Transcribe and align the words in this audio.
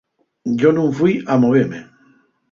Yo 0.61 0.69
nun 0.75 0.89
fui 0.99 1.13
a 1.27 1.35
moveme. 1.43 1.79